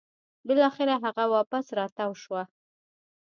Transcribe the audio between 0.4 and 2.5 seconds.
بلاخره هغه واپس راتاو شوه